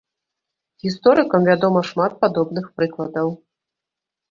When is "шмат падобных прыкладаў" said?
1.91-3.27